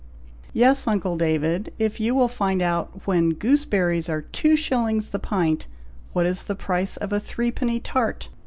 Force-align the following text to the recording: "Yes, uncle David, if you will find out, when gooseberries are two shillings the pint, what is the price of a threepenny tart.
"Yes, 0.51 0.87
uncle 0.87 1.15
David, 1.15 1.71
if 1.77 1.99
you 1.99 2.15
will 2.15 2.27
find 2.27 2.63
out, 2.63 3.05
when 3.05 3.35
gooseberries 3.35 4.09
are 4.09 4.23
two 4.23 4.55
shillings 4.55 5.09
the 5.09 5.19
pint, 5.19 5.67
what 6.11 6.25
is 6.25 6.45
the 6.45 6.55
price 6.55 6.97
of 6.97 7.13
a 7.13 7.19
threepenny 7.19 7.79
tart. 7.79 8.31